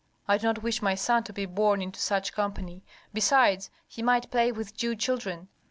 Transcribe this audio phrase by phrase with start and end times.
[0.27, 4.31] I do not wish my son to be born into such company; besides, he might
[4.31, 5.47] play with Jew children.